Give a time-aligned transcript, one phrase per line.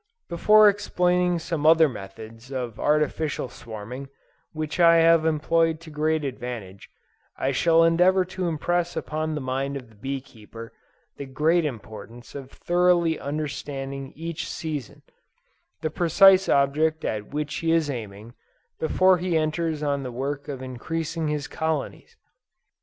[0.29, 4.09] Before explaining some other methods of artificial swarming,
[4.51, 6.89] which I have employed to great advantage,
[7.37, 10.73] I shall endeavor to impress upon the mind of the bee keeper,
[11.17, 15.03] the great importance of thoroughly understanding each season,
[15.81, 18.33] the precise object at which he is aiming,
[18.79, 22.17] before he enters on the work of increasing his colonies.